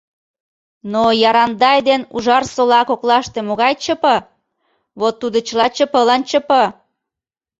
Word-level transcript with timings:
Но 0.91 1.03
Ярандай 1.29 1.79
ден 1.89 2.01
Ужарсола 2.15 2.81
коклаште 2.89 3.39
могай 3.47 3.73
ЧП— 3.83 4.05
вот 4.99 5.13
тудо 5.21 5.37
чыла 5.47 5.67
ЧП-лан 5.75 6.21
ЧП! 6.29 6.49